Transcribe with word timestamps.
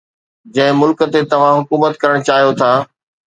جنهن 0.57 0.79
ملڪ 0.79 0.99
تي 1.17 1.21
توهان 1.33 1.53
حڪومت 1.59 2.01
ڪرڻ 2.05 2.27
چاهيو 2.31 2.51
ٿا 2.63 2.73